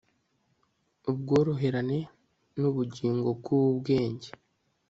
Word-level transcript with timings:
ubworoherane 1.09 1.99
nubugingo 2.59 3.27
bwubwenge 3.39 4.29